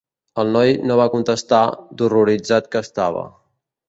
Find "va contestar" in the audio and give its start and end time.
0.99-1.59